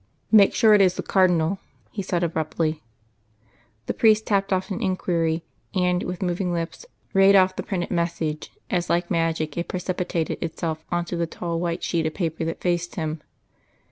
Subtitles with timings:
[0.31, 1.59] "Make sure it is the Cardinal,"
[1.91, 2.81] he said abruptly.
[3.85, 5.43] The priest tapped off an enquiry,
[5.75, 10.83] and, with moving lips, raid off the printed message, as like magic it precipitated itself
[10.91, 13.21] on to the tall white sheet of paper that faced him.